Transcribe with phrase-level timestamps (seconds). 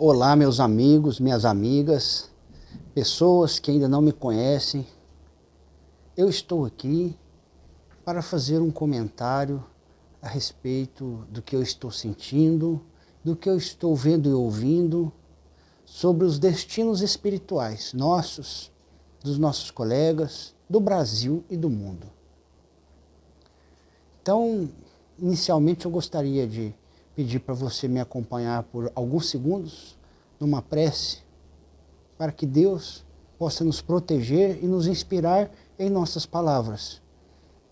[0.00, 2.30] Olá, meus amigos, minhas amigas,
[2.94, 4.86] pessoas que ainda não me conhecem.
[6.16, 7.18] Eu estou aqui
[8.04, 9.60] para fazer um comentário
[10.22, 12.80] a respeito do que eu estou sentindo,
[13.24, 15.12] do que eu estou vendo e ouvindo
[15.84, 18.70] sobre os destinos espirituais nossos,
[19.20, 22.06] dos nossos colegas, do Brasil e do mundo.
[24.22, 24.70] Então,
[25.18, 26.72] inicialmente eu gostaria de
[27.18, 29.98] pedir para você me acompanhar por alguns segundos
[30.38, 31.18] numa prece
[32.16, 33.04] para que Deus
[33.36, 37.02] possa nos proteger e nos inspirar em nossas palavras,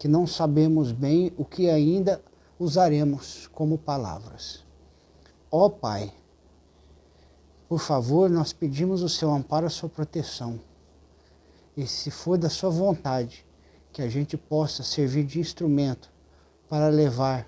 [0.01, 2.20] que não sabemos bem o que ainda
[2.59, 4.65] usaremos como palavras.
[5.48, 6.12] Ó Pai,
[7.69, 10.59] por favor, nós pedimos o seu amparo, a sua proteção.
[11.77, 13.47] E se for da sua vontade,
[13.92, 16.11] que a gente possa servir de instrumento
[16.69, 17.47] para levar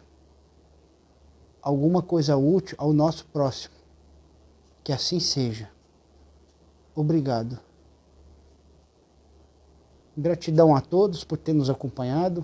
[1.68, 3.74] alguma coisa útil ao nosso próximo.
[4.82, 5.70] Que assim seja.
[6.94, 7.58] Obrigado.
[10.16, 12.42] Gratidão a todos por ter nos acompanhado.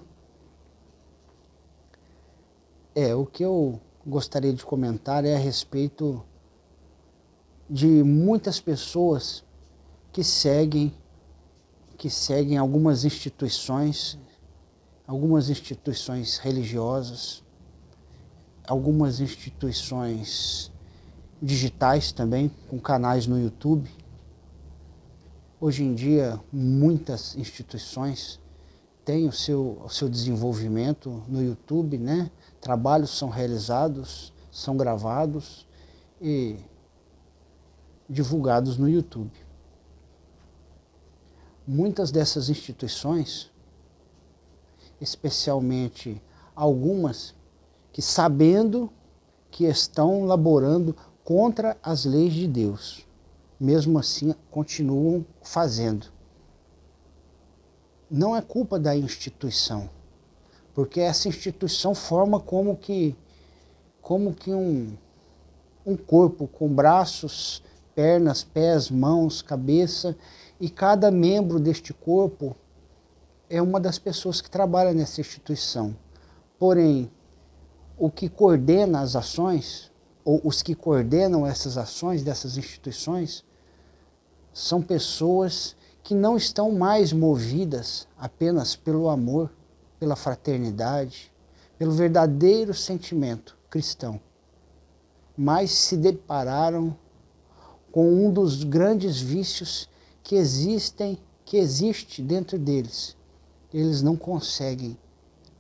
[2.95, 6.23] É, o que eu gostaria de comentar é a respeito
[7.69, 9.43] de muitas pessoas
[10.13, 10.95] que seguem
[11.97, 14.19] que seguem algumas instituições,
[15.07, 17.44] algumas instituições religiosas,
[18.67, 20.73] algumas instituições
[21.41, 23.91] digitais também, com canais no YouTube.
[25.61, 28.41] Hoje em dia, muitas instituições
[29.05, 32.31] têm o seu, o seu desenvolvimento no YouTube, né?
[32.61, 35.67] Trabalhos são realizados, são gravados
[36.21, 36.57] e
[38.09, 39.33] divulgados no YouTube.
[41.67, 43.51] Muitas dessas instituições,
[45.01, 46.21] especialmente
[46.55, 47.35] algumas
[47.95, 48.91] que sabendo
[49.53, 53.07] que estão laborando contra as leis de Deus,
[53.59, 56.09] mesmo assim continuam fazendo.
[58.11, 59.89] Não é culpa da instituição,
[60.75, 63.17] porque essa instituição forma como que
[64.03, 64.99] como que um,
[65.87, 67.63] um corpo com braços,
[67.95, 70.17] pernas, pés, mãos, cabeça,
[70.61, 72.57] e cada membro deste corpo
[73.49, 75.97] é uma das pessoas que trabalha nessa instituição.
[76.59, 77.09] Porém,
[77.97, 79.91] o que coordena as ações,
[80.25, 83.45] ou os que coordenam essas ações dessas instituições,
[84.53, 89.51] são pessoas que não estão mais movidas apenas pelo amor,
[89.99, 91.33] pela fraternidade,
[91.79, 94.21] pelo verdadeiro sentimento cristão,
[95.37, 96.97] mas se depararam
[97.91, 99.89] com um dos grandes vícios
[100.23, 103.17] que existem, que existe dentro deles.
[103.73, 104.97] Eles não conseguem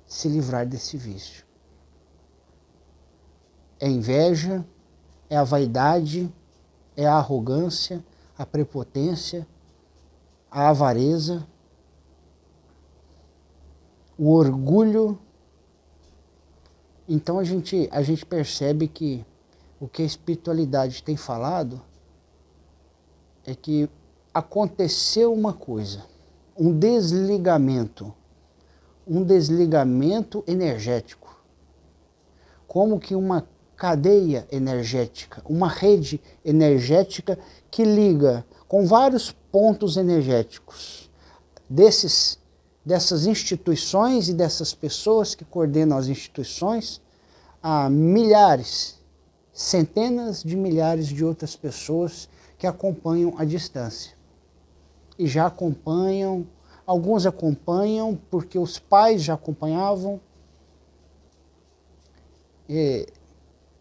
[0.07, 1.44] se livrar desse vício
[3.85, 4.65] é inveja,
[5.29, 6.33] é a vaidade,
[6.97, 8.03] é a arrogância,
[8.37, 9.47] a prepotência,
[10.51, 11.47] a avareza,
[14.17, 15.19] o orgulho.
[17.07, 19.23] Então a gente, a gente percebe que
[19.79, 21.83] o que a espiritualidade tem falado
[23.45, 23.87] é que
[24.33, 26.07] aconteceu uma coisa,
[26.57, 28.15] um desligamento,
[29.07, 31.39] um desligamento energético.
[32.67, 33.47] Como que uma
[33.77, 37.39] cadeia energética, uma rede energética
[37.71, 41.11] que liga com vários pontos energéticos
[41.69, 42.39] desses
[42.85, 47.01] dessas instituições e dessas pessoas que coordenam as instituições
[47.63, 49.01] a milhares,
[49.53, 54.13] centenas de milhares de outras pessoas que acompanham à distância.
[55.19, 56.47] E já acompanham,
[56.87, 60.21] alguns acompanham porque os pais já acompanhavam.
[62.69, 63.07] E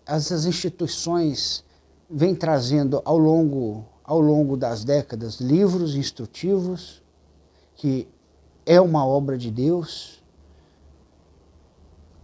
[0.06, 1.64] essas instituições
[2.10, 7.02] vêm trazendo ao longo, ao longo das décadas livros instrutivos,
[7.76, 8.08] que
[8.66, 10.24] é uma obra de Deus,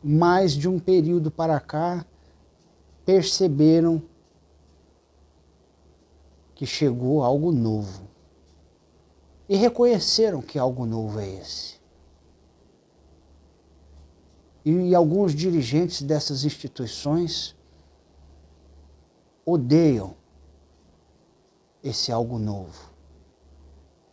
[0.04, 2.06] mas de um período para cá
[3.06, 4.02] perceberam
[6.56, 8.08] que chegou algo novo.
[9.48, 11.80] E reconheceram que algo novo é esse.
[14.64, 17.56] E alguns dirigentes dessas instituições
[19.50, 20.16] odeiam
[21.84, 22.92] esse algo novo,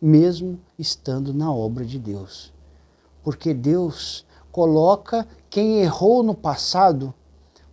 [0.01, 2.53] mesmo estando na obra de Deus.
[3.23, 7.13] Porque Deus coloca quem errou no passado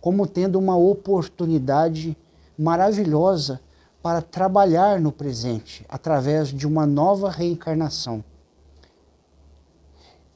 [0.01, 2.15] como tendo uma oportunidade
[2.57, 3.59] maravilhosa
[4.03, 8.23] para trabalhar no presente através de uma nova reencarnação.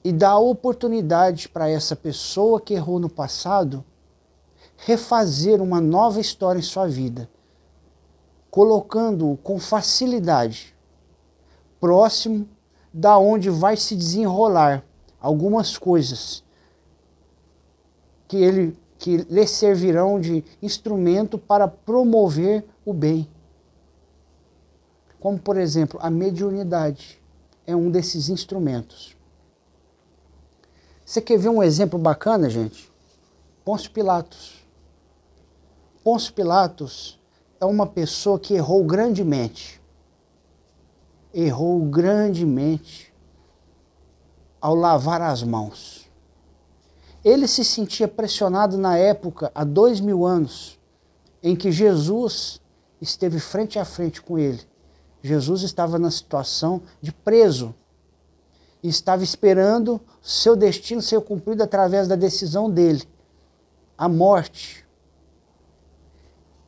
[0.04, 3.86] E dá oportunidade para essa pessoa que errou no passado
[4.86, 7.30] refazer uma nova história em sua vida,
[8.50, 10.76] colocando-o com facilidade
[11.80, 12.48] próximo
[12.94, 14.84] da onde vai se desenrolar
[15.20, 16.44] algumas coisas
[18.28, 23.30] que ele que lhe servirão de instrumento para promover o bem.
[25.22, 27.22] Como por exemplo, a mediunidade
[27.66, 29.16] é um desses instrumentos.
[31.06, 32.92] Você quer ver um exemplo bacana, gente?
[33.64, 34.59] Pôncio Pilatos.
[36.10, 37.20] Pôncio Pilatos
[37.60, 39.80] é uma pessoa que errou grandemente
[41.32, 43.14] errou grandemente
[44.60, 46.10] ao lavar as mãos.
[47.24, 50.80] Ele se sentia pressionado na época, há dois mil anos,
[51.44, 52.60] em que Jesus
[53.00, 54.62] esteve frente a frente com ele.
[55.22, 57.76] Jesus estava na situação de preso
[58.82, 63.04] e estava esperando seu destino ser cumprido através da decisão dele,
[63.96, 64.89] a morte.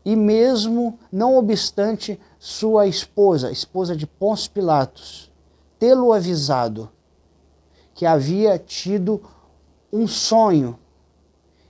[0.04, 5.32] E mesmo, não obstante sua esposa, esposa de Pôncio Pilatos,
[5.78, 6.90] tê-lo avisado
[7.94, 9.22] que havia tido
[9.94, 10.80] um sonho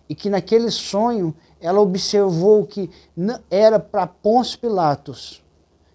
[0.07, 2.89] e que naquele sonho ela observou que
[3.49, 5.43] era para Pôncio Pilatos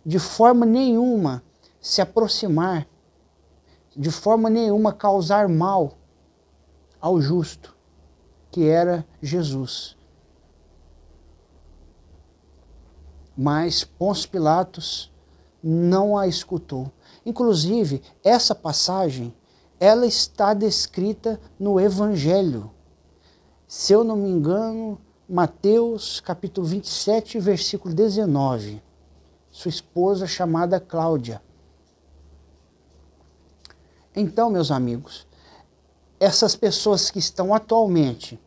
[0.04, 1.42] de forma nenhuma
[1.80, 2.86] se aproximar,
[3.96, 5.94] de forma nenhuma causar mal
[7.00, 7.74] ao justo,
[8.50, 9.96] que era Jesus.
[13.36, 15.12] Mas Pôncio Pilatos
[15.62, 16.90] não a escutou.
[17.24, 19.34] Inclusive, essa passagem,
[19.78, 22.70] ela está descrita no Evangelho.
[23.66, 24.98] Se eu não me engano,
[25.28, 28.80] Mateus capítulo 27, versículo 19.
[29.50, 31.42] Sua esposa chamada Cláudia.
[34.14, 35.26] Então, meus amigos,
[36.18, 38.40] essas pessoas que estão atualmente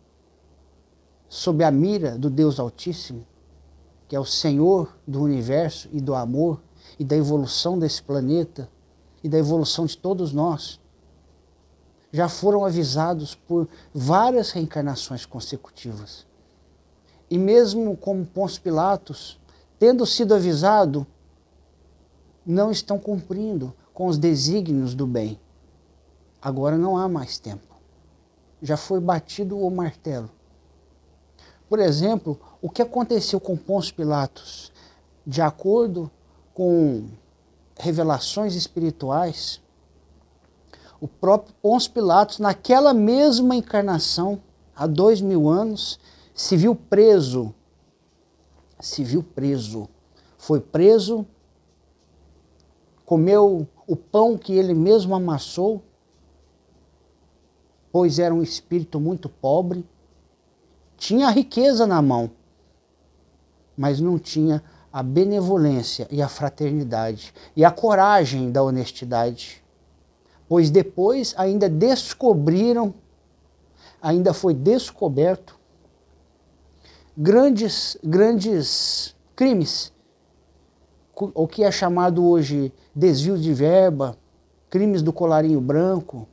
[1.27, 3.27] sob a mira do Deus Altíssimo,
[4.09, 6.59] que é o Senhor do universo e do amor
[6.97, 8.67] e da evolução desse planeta
[9.23, 10.79] e da evolução de todos nós,
[12.11, 16.25] já foram avisados por várias reencarnações consecutivas.
[17.29, 19.39] E mesmo como Pôncio Pilatos,
[19.77, 21.05] tendo sido avisado,
[22.43, 25.39] não estão cumprindo com os desígnios do bem.
[26.41, 27.75] Agora não há mais tempo.
[28.59, 30.31] Já foi batido o martelo.
[31.69, 34.71] Por exemplo, o que aconteceu com Pôncio Pilatos?
[35.25, 36.11] De acordo
[36.53, 37.07] com
[37.77, 39.61] revelações espirituais,
[40.99, 44.41] o próprio Pôncio Pilatos, naquela mesma encarnação,
[44.75, 45.99] há dois mil anos,
[46.33, 47.53] se viu preso.
[48.79, 49.87] Se viu preso.
[50.37, 51.25] Foi preso,
[53.05, 55.81] comeu o pão que ele mesmo amassou,
[57.91, 59.85] pois era um espírito muito pobre
[60.99, 62.29] tinha riqueza na mão,
[63.79, 64.61] mas não tinha
[64.91, 69.63] a benevolência e a fraternidade e a coragem da honestidade.
[70.49, 72.93] Pois depois ainda descobriram,
[74.01, 75.57] ainda foi descoberto
[77.17, 79.93] grandes grandes crimes,
[81.15, 84.17] o que é chamado hoje desvio de verba,
[84.69, 86.27] crimes do colarinho branco,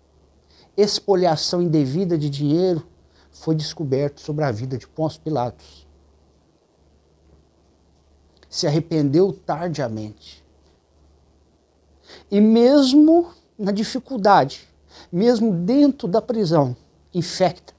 [0.77, 2.85] expoliação indevida de dinheiro,
[3.31, 5.86] foi descoberto sobre a vida de Pôncio Pilatos.
[8.57, 10.43] Se arrependeu tardiamente.
[12.31, 13.29] E mesmo
[13.59, 14.67] na dificuldade,
[15.13, 16.75] mesmo dentro da prisão,
[17.13, 17.75] infecta.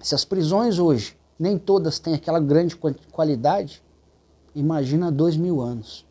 [0.00, 2.74] Se as prisões hoje, nem todas têm aquela grande
[3.12, 3.80] qualidade,
[4.52, 6.04] imagina dois mil anos.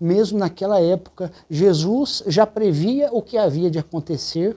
[0.00, 4.56] Mesmo naquela época, Jesus já previa o que havia de acontecer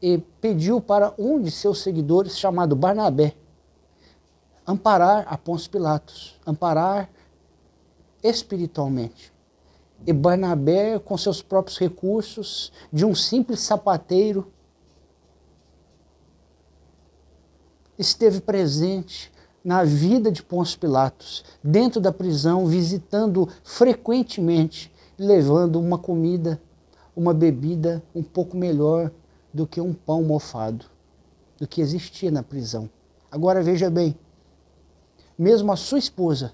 [0.00, 3.36] e pediu para um de seus seguidores, chamado Barnabé,
[4.66, 7.08] amparar a Pôncio Pilatos, amparar
[8.22, 9.32] espiritualmente.
[10.06, 14.52] E Barnabé, com seus próprios recursos, de um simples sapateiro,
[17.98, 19.32] esteve presente
[19.64, 26.60] na vida de Pôncio Pilatos, dentro da prisão, visitando frequentemente, levando uma comida,
[27.16, 29.10] uma bebida um pouco melhor
[29.52, 30.84] do que um pão mofado,
[31.58, 32.88] do que existia na prisão.
[33.30, 34.14] Agora veja bem,
[35.38, 36.52] mesmo a sua esposa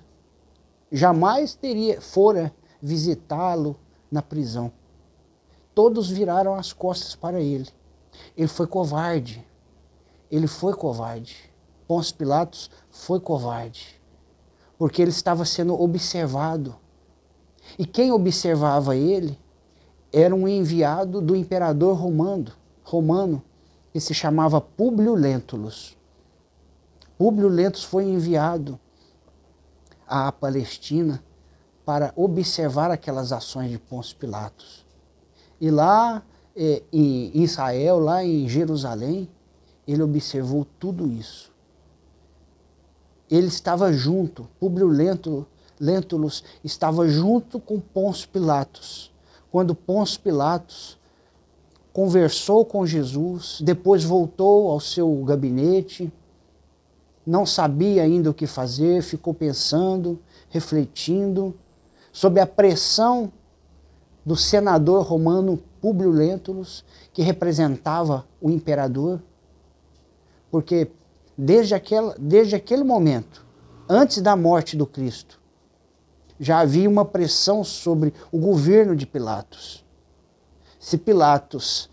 [0.91, 3.77] jamais teria fora visitá-lo
[4.11, 4.73] na prisão.
[5.75, 7.69] Todos viraram as costas para ele.
[8.37, 9.47] Ele foi covarde.
[10.31, 11.51] Ele foi covarde.
[11.89, 14.01] Pôncio Pilatos foi covarde.
[14.77, 16.77] Porque ele estava sendo observado.
[17.79, 19.39] E quem observava ele
[20.13, 23.43] era um enviado do imperador romano romano
[23.93, 25.97] que se chamava Públio Lentulus.
[27.23, 28.81] Públio Lentulus foi enviado
[30.09, 31.23] à Palestina
[31.85, 34.85] para observar aquelas ações de Pôncio Pilatos.
[35.61, 36.25] E lá
[36.57, 39.31] é, em Israel, lá em Jerusalém,
[39.87, 41.53] ele observou tudo isso.
[43.31, 44.89] Ele estava junto, Públio
[45.79, 49.13] Lentulus estava junto com Pôncio Pilatos.
[49.49, 50.99] Quando Pôncio Pilatos
[51.93, 56.13] conversou com Jesus, depois voltou ao seu gabinete,
[57.27, 61.55] não sabia ainda o que fazer, ficou pensando, refletindo,
[62.13, 63.33] sob a pressão
[64.25, 69.21] do senador romano Públio Lentulus, que representava o imperador,
[70.51, 70.91] porque
[71.37, 73.45] desde, aquela, desde aquele momento,
[73.89, 75.41] antes da morte do Cristo,
[76.39, 79.85] já havia uma pressão sobre o governo de Pilatos.
[80.79, 81.89] Se Pilatos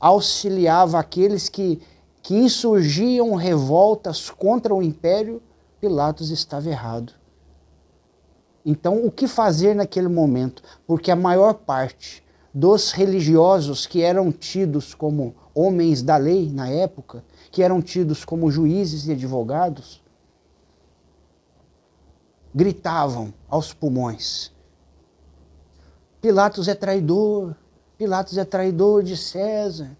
[0.00, 1.80] auxiliava aqueles que,
[2.28, 5.40] que insurgiam revoltas contra o império,
[5.80, 7.14] Pilatos estava errado.
[8.66, 10.62] Então, o que fazer naquele momento?
[10.86, 17.24] Porque a maior parte dos religiosos que eram tidos como homens da lei na época,
[17.50, 20.04] que eram tidos como juízes e advogados,
[22.54, 24.52] gritavam aos pulmões:
[26.20, 27.56] Pilatos é traidor,
[27.96, 29.96] Pilatos é traidor de César,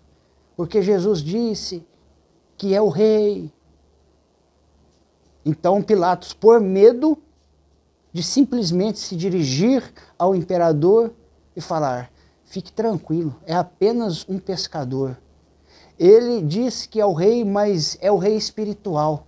[0.54, 1.86] porque Jesus disse
[2.58, 3.50] que é o rei.
[5.46, 7.16] Então Pilatos, por medo
[8.12, 9.82] de simplesmente se dirigir
[10.18, 11.14] ao imperador
[11.54, 12.10] e falar:
[12.44, 15.16] fique tranquilo, é apenas um pescador.
[15.98, 19.26] Ele diz que é o rei, mas é o rei espiritual.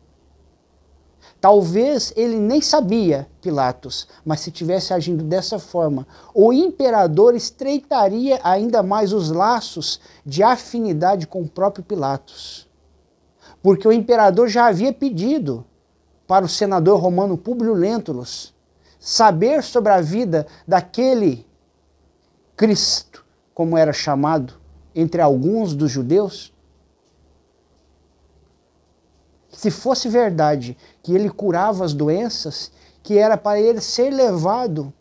[1.41, 8.83] Talvez ele nem sabia, Pilatos, mas se tivesse agindo dessa forma, o imperador estreitaria ainda
[8.83, 12.70] mais os laços de afinidade com o próprio Pilatos.
[13.63, 15.65] Porque o imperador já havia pedido
[16.27, 18.55] para o senador romano Públio Lentulus
[18.99, 21.47] saber sobre a vida daquele
[22.57, 23.25] Cristo,
[23.55, 24.55] como era chamado
[24.95, 26.53] entre alguns dos judeus,
[29.51, 32.71] se fosse verdade que ele curava as doenças,
[33.03, 34.93] que era para ele ser levado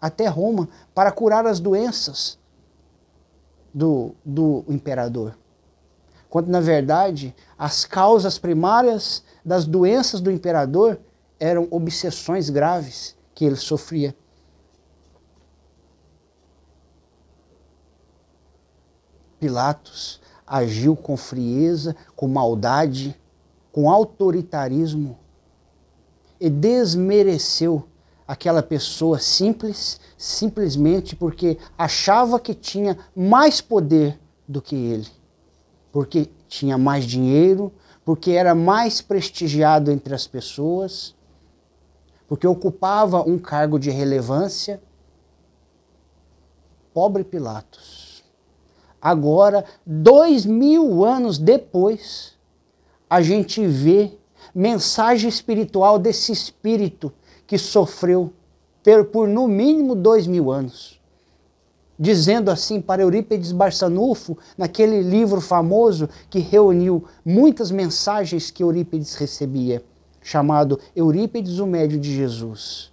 [0.00, 2.38] até Roma para curar as doenças
[3.72, 5.36] do, do imperador.
[6.34, 10.98] Quando, na verdade, as causas primárias das doenças do imperador
[11.38, 14.16] eram obsessões graves que ele sofria.
[19.38, 23.16] Pilatos agiu com frieza, com maldade,
[23.70, 25.16] com autoritarismo
[26.40, 27.88] e desmereceu
[28.26, 35.06] aquela pessoa simples, simplesmente porque achava que tinha mais poder do que ele,
[35.94, 37.72] porque tinha mais dinheiro,
[38.04, 41.14] porque era mais prestigiado entre as pessoas,
[42.26, 44.82] porque ocupava um cargo de relevância.
[46.92, 48.24] Pobre Pilatos.
[49.00, 52.36] Agora, dois mil anos depois,
[53.08, 54.18] a gente vê
[54.52, 57.12] mensagem espiritual desse espírito
[57.46, 58.32] que sofreu
[59.12, 61.00] por, no mínimo dois mil anos.
[61.98, 69.82] Dizendo assim para Eurípides Barçanufo, naquele livro famoso que reuniu muitas mensagens que Eurípides recebia
[70.24, 72.90] chamado Eurípides, o Médio de Jesus.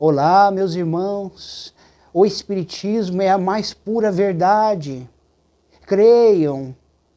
[0.00, 1.72] Olá, meus irmãos,
[2.12, 5.08] o Espiritismo é a mais pura verdade.
[5.86, 6.74] Creiam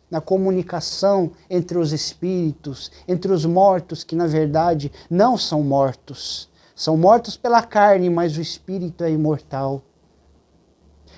[0.09, 6.47] na comunicação entre os espíritos, entre os mortos, que na verdade não são mortos.
[6.75, 9.81] São mortos pela carne, mas o espírito é imortal.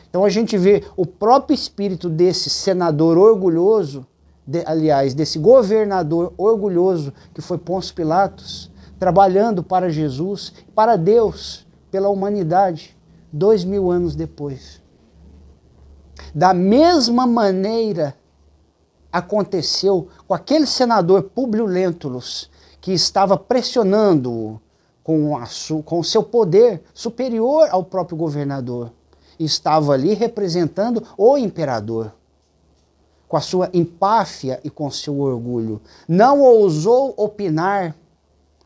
[0.10, 4.06] Então a gente vê o próprio espírito desse senador orgulhoso
[4.46, 12.10] de, aliás, desse governador orgulhoso que foi Pôncio Pilatos, trabalhando para Jesus, para Deus, pela
[12.10, 12.98] humanidade,
[13.32, 14.82] dois mil anos depois.
[16.34, 18.16] Da mesma maneira
[19.12, 22.50] aconteceu com aquele senador Públio Lentulus,
[22.80, 24.60] que estava pressionando-o
[25.04, 25.34] com,
[25.84, 28.92] com o seu poder superior ao próprio governador.
[29.40, 32.14] Estava ali representando o imperador
[33.28, 35.82] com a sua empáfia e com seu orgulho.
[36.08, 37.96] Não ousou opinar,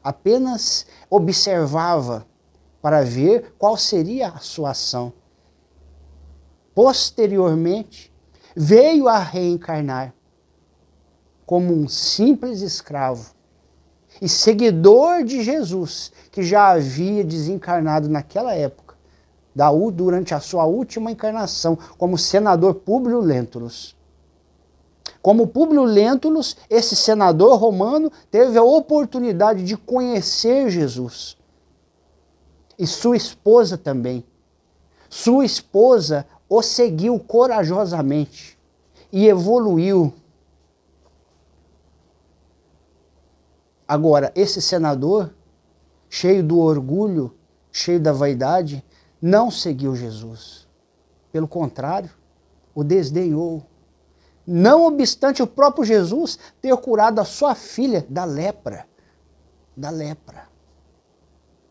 [0.04, 2.26] apenas observava
[2.82, 5.12] para ver qual seria a sua ação.
[6.74, 8.12] Posteriormente,
[8.56, 10.14] veio a reencarnar
[11.46, 13.34] como um simples escravo
[14.22, 18.81] e seguidor de Jesus, que já havia desencarnado naquela época,
[19.94, 23.96] durante a sua última encarnação, como senador Públio Lentulus.
[25.22, 31.38] Como Públio Lentulus, esse senador romano teve a oportunidade de conhecer Jesus.
[32.78, 34.24] E sua esposa também.
[35.10, 38.58] Sua esposa o seguiu corajosamente
[39.12, 40.14] e evoluiu.
[43.88, 45.34] Agora, esse senador,
[46.10, 47.34] cheio do orgulho,
[47.72, 48.84] cheio da vaidade,
[49.22, 50.68] não seguiu Jesus.
[51.32, 52.10] Pelo contrário,
[52.74, 53.64] o desdenhou.
[54.46, 58.88] Não obstante o próprio Jesus ter curado a sua filha da lepra.
[59.78, 60.50] Da lepra.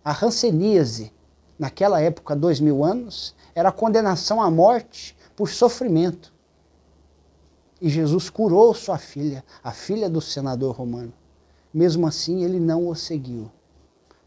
[0.04, 1.12] A ranceníase,
[1.58, 6.32] naquela época, dois mil anos, era condenação à morte por sofrimento.
[7.80, 11.12] E Jesus curou sua filha, a filha do senador romano.
[11.72, 13.50] Mesmo assim, ele não o seguiu.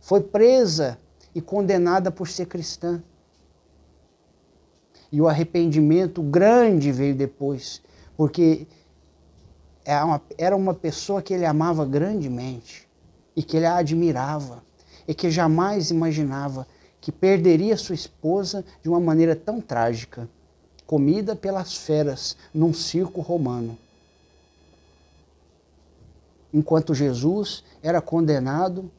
[0.00, 0.98] foi presa
[1.34, 3.02] e condenada por ser cristã.
[5.10, 7.82] E o arrependimento grande veio depois,
[8.16, 8.66] porque
[10.38, 12.88] era uma pessoa que ele amava grandemente
[13.36, 14.62] e que ele a admirava
[15.06, 16.66] e que jamais imaginava
[17.00, 20.28] que perderia sua esposa de uma maneira tão trágica
[20.92, 23.78] comida pelas feras num circo romano.
[26.52, 28.90] Enquanto Jesus era condenado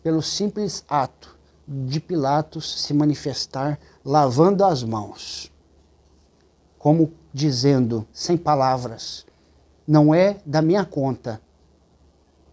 [0.00, 5.50] pelo simples ato de Pilatos se manifestar lavando as mãos,
[6.78, 9.26] como dizendo, sem palavras,
[9.88, 11.40] não é da minha conta,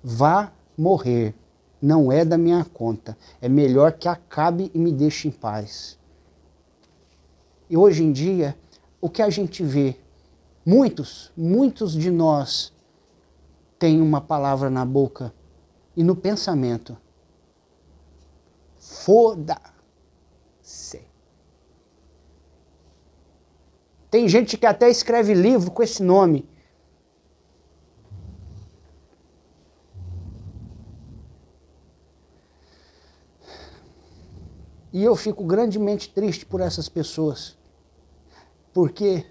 [0.04, 1.36] vá morrer,
[1.80, 6.00] não é da minha conta, é melhor que acabe e me deixe em paz.
[7.74, 8.56] E hoje em dia,
[9.02, 9.98] o que a gente vê,
[10.64, 12.72] muitos, muitos de nós
[13.80, 15.34] têm uma palavra na boca
[15.98, 16.96] e no pensamento.
[18.78, 19.64] Foda-se.
[24.12, 26.48] Tem gente que até escreve livro com esse nome.
[34.92, 37.63] E eu fico grandemente triste por essas pessoas
[38.74, 39.26] porque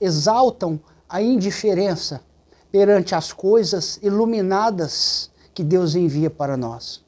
[0.00, 2.22] exaltam a indiferença
[2.70, 7.04] perante as coisas iluminadas que Deus envia para nós.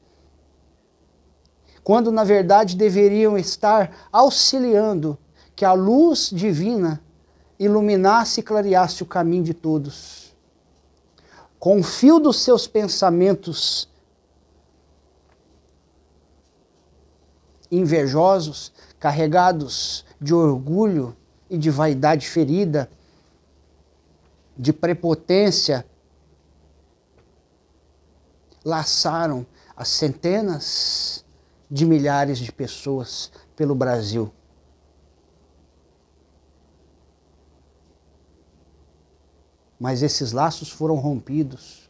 [1.83, 5.17] Quando na verdade deveriam estar auxiliando
[5.55, 7.01] que a luz divina
[7.59, 10.33] iluminasse e clareasse o caminho de todos.
[11.59, 13.89] Com o fio dos seus pensamentos
[17.69, 21.15] invejosos, carregados de orgulho,
[21.49, 22.89] e de vaidade ferida,
[24.57, 25.85] de prepotência,
[28.63, 31.25] laçaram as centenas
[31.71, 34.31] de milhares de pessoas pelo Brasil.
[39.79, 41.89] Mas esses laços foram rompidos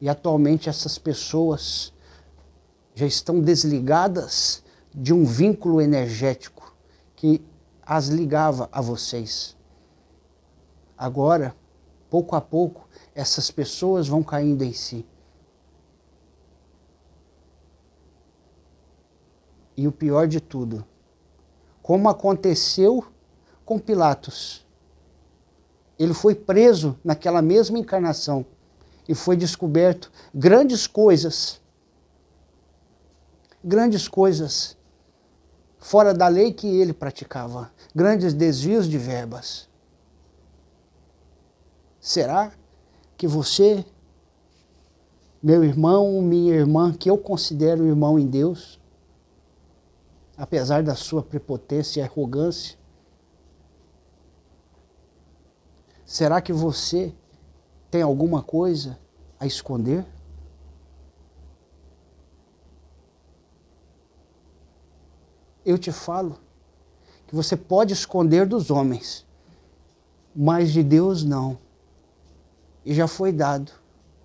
[0.00, 1.92] e atualmente essas pessoas
[2.94, 6.74] já estão desligadas de um vínculo energético
[7.14, 7.40] que
[7.88, 9.56] as ligava a vocês.
[10.96, 11.56] Agora,
[12.10, 15.06] pouco a pouco, essas pessoas vão caindo em si.
[19.74, 20.84] E o pior de tudo,
[21.80, 23.06] como aconteceu
[23.64, 24.66] com Pilatos.
[25.98, 28.44] ele foi preso naquela mesma encarnação
[29.08, 31.60] e foi descoberto grandes coisas,
[33.64, 34.77] grandes coisas
[35.78, 39.68] fora da lei que ele praticava, grandes desvios de verbas.
[42.00, 42.52] Será
[43.16, 43.84] que você,
[45.42, 48.80] meu irmão, minha irmã, que eu considero irmão em Deus,
[50.36, 52.78] apesar da sua prepotência e arrogância,
[56.04, 57.12] será que você
[57.90, 58.98] tem alguma coisa
[59.38, 60.06] a esconder?
[65.68, 66.38] Eu te falo
[67.26, 69.26] que você pode esconder dos homens,
[70.34, 71.58] mas de Deus não.
[72.86, 73.70] E já foi dado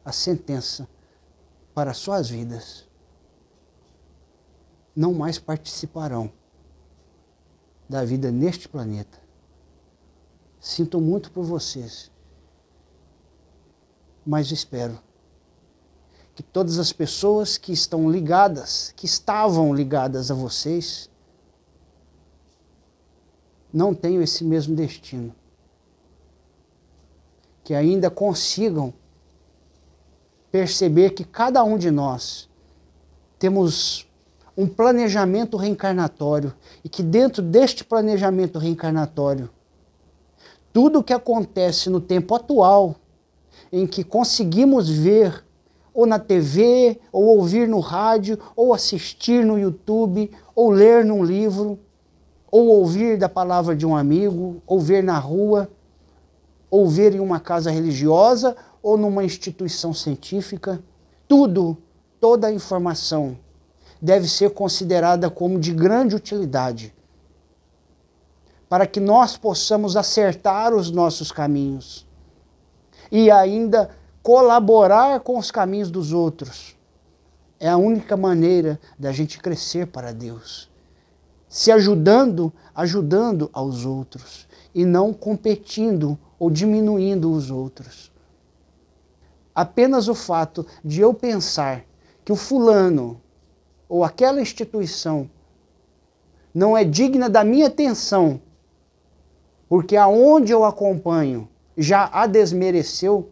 [0.05, 0.87] a sentença
[1.73, 2.87] para suas vidas.
[4.95, 6.31] Não mais participarão
[7.89, 9.19] da vida neste planeta.
[10.61, 12.09] Sinto muito por vocês,
[14.25, 14.97] mas espero
[16.33, 21.11] que todas as pessoas que estão ligadas, que estavam ligadas a vocês,
[23.73, 25.33] não tenham esse mesmo destino.
[27.63, 28.93] Que ainda consigam
[30.51, 32.47] perceber que cada um de nós
[33.39, 34.07] temos
[34.55, 39.49] um planejamento reencarnatório e que dentro deste planejamento reencarnatório,
[40.71, 42.95] tudo o que acontece no tempo atual,
[43.71, 45.43] em que conseguimos ver
[45.93, 51.79] ou na TV, ou ouvir no rádio, ou assistir no YouTube, ou ler num livro,
[52.53, 55.67] ou ouvir da palavra de um amigo, ou ver na rua,
[56.69, 60.79] ou ver em uma casa religiosa, ou numa instituição científica.
[61.27, 61.75] Tudo,
[62.21, 63.35] toda a informação
[63.99, 66.93] deve ser considerada como de grande utilidade
[68.69, 72.05] para que nós possamos acertar os nossos caminhos
[73.11, 73.89] e ainda
[74.21, 76.77] colaborar com os caminhos dos outros.
[77.59, 80.71] É a única maneira da gente crescer para Deus
[81.53, 88.11] se ajudando, ajudando aos outros e não competindo ou diminuindo os outros.
[89.53, 91.85] Apenas o fato de eu pensar
[92.25, 93.21] que o fulano
[93.87, 95.29] ou aquela instituição
[96.51, 98.41] não é digna da minha atenção,
[99.69, 103.31] porque aonde eu acompanho já a desmereceu,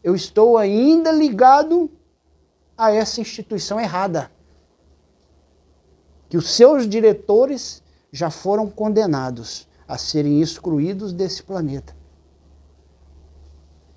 [0.00, 1.90] eu estou ainda ligado
[2.78, 4.30] a essa instituição errada
[6.32, 11.94] que os seus diretores já foram condenados a serem excluídos desse planeta.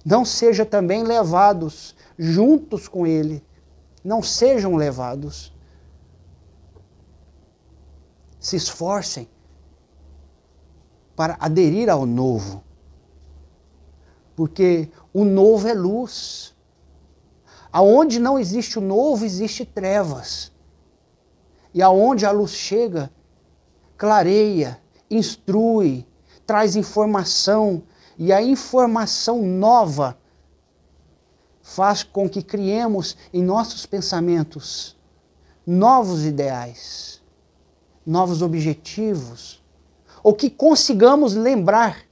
[0.04, 3.42] Não seja também levados juntos com ele,
[4.04, 5.56] não sejam levados.
[8.38, 9.30] Se esforcem
[11.16, 12.66] para aderir ao novo,
[14.36, 16.54] porque o novo é luz.
[17.72, 20.52] Aonde não existe o novo, existe trevas.
[21.76, 23.12] E aonde a luz chega,
[23.98, 26.08] clareia, instrui,
[26.48, 27.84] traz informação,
[28.18, 30.18] e a informação nova
[31.62, 34.96] faz com que criemos em nossos pensamentos
[35.68, 37.22] novos ideais,
[38.06, 39.62] novos objetivos,
[40.24, 42.04] ou que consigamos lembrar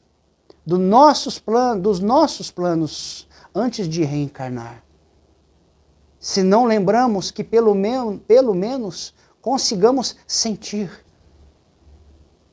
[0.65, 4.84] do nossos planos, dos nossos planos antes de reencarnar.
[6.19, 10.89] Se não lembramos que pelo, men pelo menos consigamos sentir,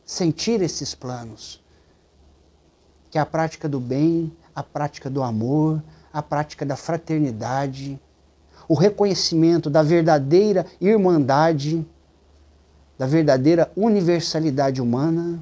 [0.04, 1.62] sentir esses planos.
[3.08, 5.80] Que é a prática do bem, a prática do amor,
[6.12, 7.98] a prática da fraternidade,
[8.68, 11.86] o reconhecimento da verdadeira irmandade,
[12.98, 15.40] da verdadeira universalidade humana.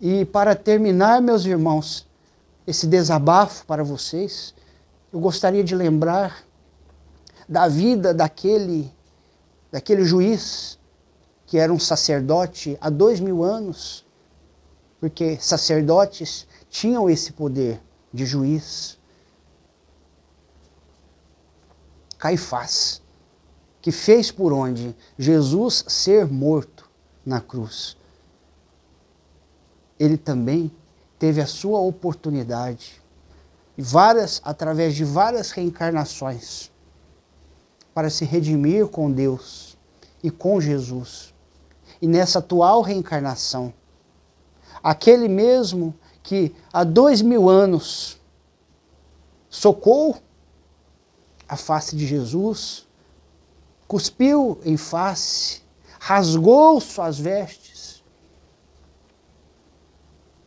[0.00, 2.08] E para terminar, meus irmãos,
[2.66, 4.52] esse desabafo para vocês,
[5.12, 6.42] eu gostaria de lembrar
[7.48, 8.92] da vida daquele
[9.70, 10.78] daquele juiz
[11.46, 14.06] que era um sacerdote há dois mil anos,
[15.00, 17.80] porque sacerdotes tinham esse poder
[18.12, 18.98] de juiz.
[22.18, 23.02] Caifás,
[23.80, 26.88] que fez por onde Jesus ser morto
[27.24, 27.96] na cruz.
[29.98, 30.70] Ele também
[31.18, 33.02] teve a sua oportunidade,
[33.76, 36.69] várias através de várias reencarnações
[38.00, 39.76] para se redimir com Deus
[40.22, 41.34] e com Jesus.
[42.00, 43.74] E nessa atual reencarnação,
[44.82, 48.18] aquele mesmo que há dois mil anos
[49.50, 50.16] socou
[51.46, 52.88] a face de Jesus,
[53.86, 55.60] cuspiu em face,
[55.98, 58.02] rasgou suas vestes,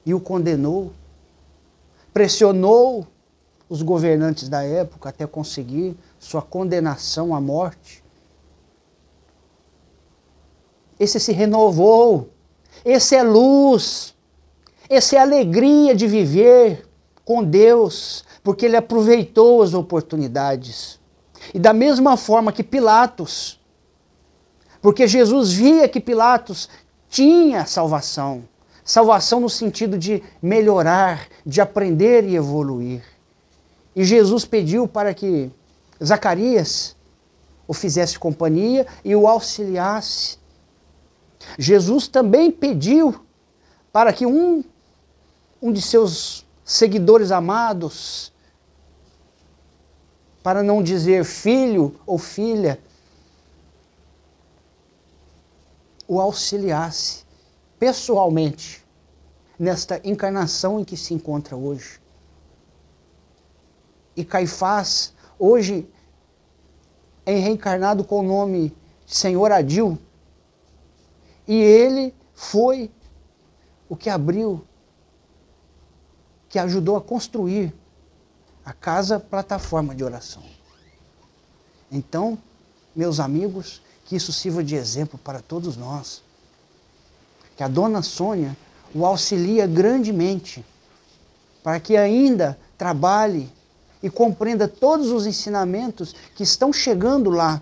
[0.03, 0.91] e o condenou,
[2.11, 3.05] pressionou
[3.69, 8.03] os governantes da época até conseguir sua condenação à morte.
[10.99, 12.29] Esse se renovou,
[12.85, 14.15] esse é luz,
[14.89, 16.87] esse é alegria de viver
[17.25, 20.99] com Deus, porque ele aproveitou as oportunidades.
[21.53, 23.59] E da mesma forma que Pilatos,
[24.81, 26.69] porque Jesus via que Pilatos
[27.09, 28.43] tinha salvação,
[28.83, 33.03] salvação no sentido de melhorar, de aprender e evoluir.
[33.93, 35.51] E Jesus pediu para que
[36.03, 36.95] Zacarias
[37.67, 40.37] o fizesse companhia e o auxiliasse.
[41.57, 43.25] Jesus também pediu
[43.91, 44.63] para que um,
[45.61, 48.33] um de seus seguidores amados,
[50.41, 52.79] para não dizer filho ou filha,
[56.07, 57.23] o auxiliasse
[57.79, 58.83] pessoalmente
[59.57, 62.01] nesta encarnação em que se encontra hoje.
[64.15, 65.12] E Caifás,
[65.43, 65.89] hoje,
[67.25, 68.73] é reencarnado com o nome
[69.05, 69.97] Senhor Adil,
[71.45, 72.89] e ele foi
[73.89, 74.65] o que abriu,
[76.47, 77.73] que ajudou a construir
[78.63, 80.43] a casa plataforma de oração.
[81.91, 82.37] Então,
[82.95, 86.23] meus amigos, que isso sirva de exemplo para todos nós.
[87.57, 88.55] Que a dona Sônia
[88.95, 90.65] o auxilia grandemente
[91.61, 93.51] para que ainda trabalhe
[94.03, 97.61] e compreenda todos os ensinamentos que estão chegando lá.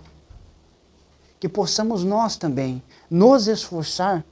[1.38, 4.24] Que possamos nós também nos esforçar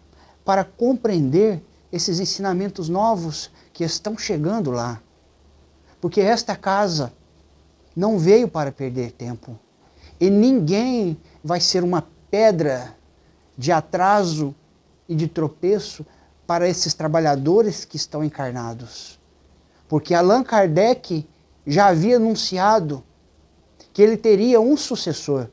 [0.45, 5.01] para compreender esses ensinamentos novos que estão chegando lá.
[6.01, 7.13] Porque esta casa
[7.95, 9.57] não veio para perder tempo.
[10.19, 12.97] E ninguém vai ser uma pedra
[13.57, 14.55] de atraso
[15.09, 16.05] e de tropeço
[16.47, 19.19] para esses trabalhadores que estão encarnados.
[19.89, 21.27] Porque Allan Kardec
[21.67, 23.05] já havia anunciado
[23.93, 25.49] que ele teria um sucessor.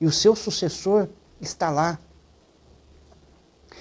[0.00, 1.08] E o seu sucessor
[1.40, 1.98] está lá.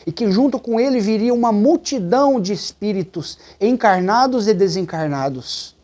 [0.06, 5.76] E que junto com ele viria uma multidão de espíritos encarnados e desencarnados.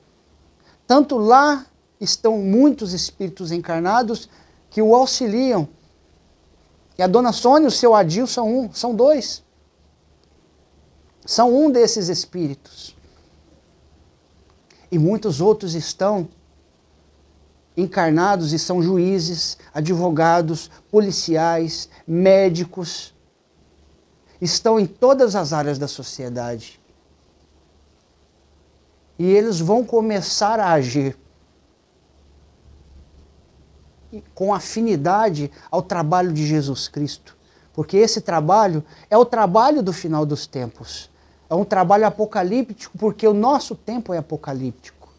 [0.86, 1.66] Tanto lá
[2.00, 4.30] estão muitos espíritos encarnados
[4.70, 5.68] que o auxiliam.
[6.98, 9.44] E a dona Sônia e o seu Adil são um, são dois.
[11.26, 12.96] São um desses espíritos.
[14.92, 16.28] E muitos outros estão
[17.78, 23.14] encarnados e são juízes, advogados, policiais, médicos.
[24.42, 26.80] Estão em todas as áreas da sociedade.
[29.18, 31.18] E eles vão começar a agir
[34.34, 37.38] com afinidade ao trabalho de Jesus Cristo.
[37.74, 41.10] Porque esse trabalho é o trabalho do final dos tempos.
[41.50, 45.10] É um trabalho apocalíptico, porque o nosso tempo é apocalíptico.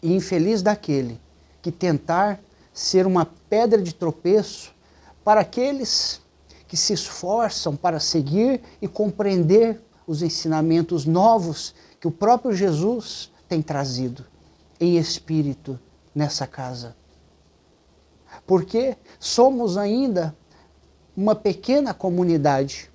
[0.00, 1.20] E infeliz daquele
[1.60, 2.38] que tentar
[2.72, 4.72] ser uma pedra de tropeço
[5.24, 6.20] para aqueles
[6.68, 13.60] que se esforçam para seguir e compreender os ensinamentos novos que o próprio Jesus tem
[13.60, 14.24] trazido
[14.78, 15.78] em espírito
[16.14, 16.94] nessa casa.
[18.46, 20.36] Porque somos ainda
[21.16, 22.90] uma pequena comunidade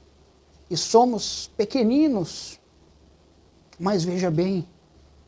[0.72, 2.58] e somos pequeninos.
[3.78, 4.66] Mas veja bem,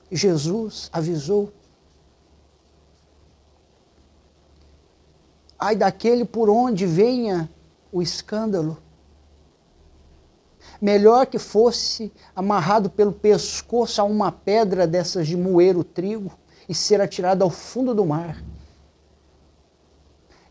[0.09, 1.51] Jesus avisou.
[5.59, 7.49] Ai daquele por onde venha
[7.91, 8.77] o escândalo.
[10.81, 16.31] Melhor que fosse amarrado pelo pescoço a uma pedra dessas de moer o trigo
[16.69, 18.41] e ser atirado ao fundo do mar.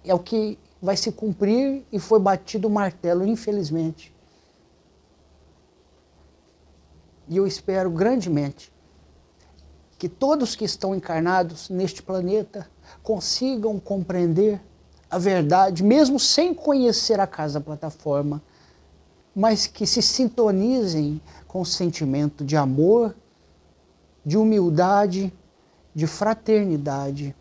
[0.04, 4.11] É o que vai se cumprir e foi batido o martelo, infelizmente.
[7.28, 8.72] E eu espero grandemente
[9.98, 12.68] que todos que estão encarnados neste planeta
[13.02, 14.60] consigam compreender
[15.10, 18.42] a verdade, mesmo sem conhecer a casa plataforma,
[19.34, 23.14] mas que se sintonizem com o sentimento de amor,
[24.24, 25.32] de humildade
[25.94, 27.34] de fraternidade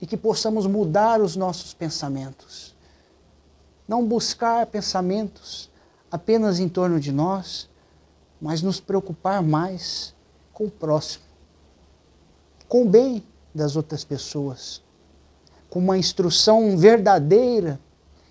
[0.00, 2.74] e que possamos mudar os nossos pensamentos.
[3.86, 5.69] Não buscar pensamentos
[6.10, 7.68] apenas em torno de nós,
[8.40, 10.14] mas nos preocupar mais
[10.52, 11.24] com o próximo,
[12.68, 13.22] com o bem
[13.54, 14.82] das outras pessoas,
[15.68, 17.78] com uma instrução verdadeira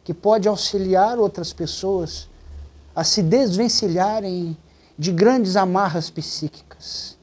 [0.04, 2.28] que pode auxiliar outras pessoas
[2.96, 4.58] a se desvencilharem
[4.98, 7.18] de grandes amarras psíquicas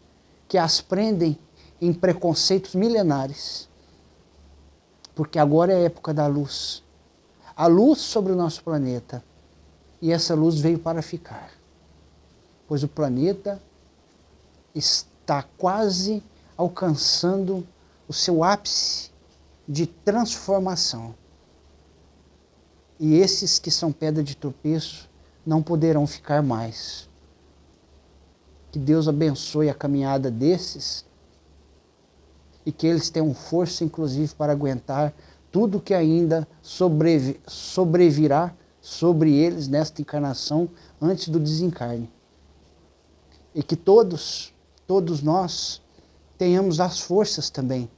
[0.49, 1.39] que as prendem
[1.81, 3.69] em preconceitos milenares.
[5.15, 6.83] Porque agora é a época da luz.
[7.55, 9.25] a luz sobre o nosso planeta.
[10.01, 11.51] E essa luz veio para ficar.
[12.69, 13.61] Pois o planeta
[14.75, 16.23] está quase
[16.57, 17.67] alcançando
[18.09, 19.11] o seu ápice
[19.69, 21.15] de transformação.
[22.99, 25.09] E esses que são pedra de tropeço
[25.45, 27.09] não poderão ficar mais.
[28.73, 31.05] Que Deus abençoe a caminhada desses
[32.65, 35.15] e que eles tenham força, inclusive, para aguentar
[35.53, 38.53] tudo que ainda sobrevi sobrevirá
[38.87, 40.71] sobre eles nesta encarnação
[41.03, 42.09] antes do desencarne.
[43.53, 44.55] E que todos,
[44.87, 45.83] todos nós,
[46.39, 47.91] tenhamos as forças também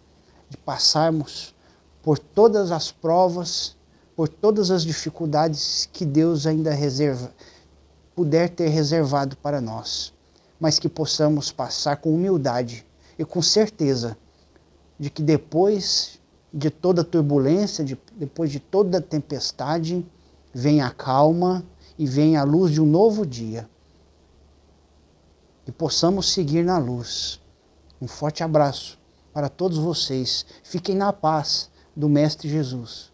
[0.48, 1.54] de passarmos
[2.02, 3.76] por todas as provas,
[4.16, 7.34] por todas as dificuldades que Deus ainda reserva,
[8.16, 10.14] puder ter reservado para nós,
[10.58, 12.86] mas que possamos passar com humildade
[13.18, 14.16] e com certeza
[14.98, 16.18] de que depois
[16.50, 20.02] de toda turbulência, de, depois de toda tempestade,
[20.52, 21.64] vem a calma
[21.98, 23.68] e vem a luz de um novo dia.
[25.66, 27.40] E possamos seguir na luz.
[28.00, 28.98] Um forte abraço
[29.32, 30.46] para todos vocês.
[30.62, 33.07] Fiquem na paz do Mestre Jesus.